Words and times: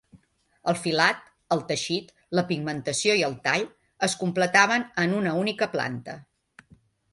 El 0.71 0.77
filat, 0.85 1.19
el 1.55 1.61
teixit, 1.71 2.09
la 2.39 2.45
pigmentació 2.53 3.19
i 3.21 3.23
el 3.29 3.37
tall 3.45 3.67
es 4.09 4.17
completaven 4.25 4.89
en 5.07 5.17
una 5.21 5.37
única 5.45 5.71
planta. 5.77 6.19